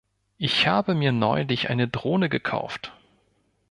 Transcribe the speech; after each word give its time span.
Ich 0.39 0.65
habe 0.65 0.95
mir 0.95 1.11
neulich 1.11 1.69
eine 1.69 1.87
Drohne 1.87 2.27
gekauft. 2.27 2.91